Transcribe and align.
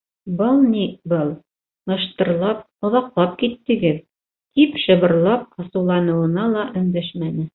—Был 0.38 0.56
ни 0.70 0.80
был, 1.12 1.30
мыштырлап, 1.92 2.64
оҙаҡлап 2.88 3.38
киттегеҙ?— 3.44 4.02
тип 4.58 4.84
шыбырлап 4.88 5.48
асыуланыуына 5.66 6.50
ла 6.58 6.70
өндәшмәне. 6.84 7.50